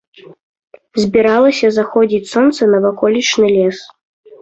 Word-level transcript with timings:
Збіралася 1.01 1.67
заходзіць 1.77 2.25
сонца 2.33 2.63
на 2.75 2.83
ваколічны 2.89 3.47
лес. 3.61 3.77